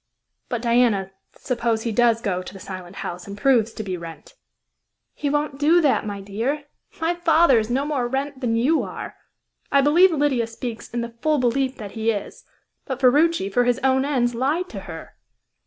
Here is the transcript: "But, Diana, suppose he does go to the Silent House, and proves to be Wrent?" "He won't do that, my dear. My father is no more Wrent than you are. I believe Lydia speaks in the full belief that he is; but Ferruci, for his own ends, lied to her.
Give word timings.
"But, 0.49 0.63
Diana, 0.63 1.11
suppose 1.35 1.83
he 1.83 1.91
does 1.91 2.21
go 2.23 2.41
to 2.41 2.53
the 2.55 2.59
Silent 2.59 2.95
House, 3.05 3.27
and 3.27 3.37
proves 3.37 3.71
to 3.73 3.83
be 3.83 3.95
Wrent?" 3.97 4.33
"He 5.13 5.29
won't 5.29 5.59
do 5.59 5.79
that, 5.79 6.07
my 6.07 6.21
dear. 6.21 6.63
My 6.99 7.13
father 7.13 7.59
is 7.59 7.69
no 7.69 7.85
more 7.85 8.07
Wrent 8.07 8.41
than 8.41 8.55
you 8.55 8.81
are. 8.81 9.15
I 9.71 9.81
believe 9.81 10.11
Lydia 10.11 10.47
speaks 10.47 10.89
in 10.89 11.01
the 11.01 11.13
full 11.21 11.37
belief 11.37 11.77
that 11.77 11.91
he 11.91 12.09
is; 12.09 12.45
but 12.85 12.99
Ferruci, 12.99 13.47
for 13.51 13.63
his 13.65 13.77
own 13.83 14.03
ends, 14.03 14.33
lied 14.33 14.69
to 14.69 14.79
her. 14.89 15.13